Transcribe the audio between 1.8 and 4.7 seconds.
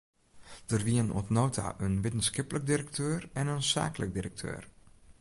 in wittenskiplik direkteur en in saaklik direkteur.